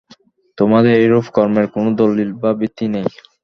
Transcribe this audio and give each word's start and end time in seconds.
তোমাদের 0.57 0.93
এরূপ 1.03 1.25
কর্মের 1.35 1.65
কোন 1.73 1.85
দলীল 1.97 2.31
বা 2.41 2.51
ভিত্তি 2.59 2.85
নেই। 2.93 3.07